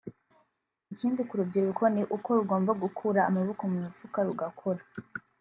Ikindi 0.93 1.21
ku 1.27 1.33
rubyiruko 1.39 1.83
ni 1.93 2.03
uko 2.15 2.29
rugomba 2.37 2.71
gukura 2.83 3.19
amaboko 3.29 3.61
mu 3.71 3.77
mifuka 3.85 4.17
rugakora 4.27 4.81